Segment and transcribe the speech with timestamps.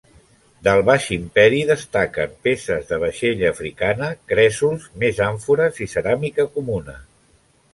[0.67, 6.99] Del Baix Imperi destaquen peces de vaixella africana, cresols, més àmfores i ceràmica comuna.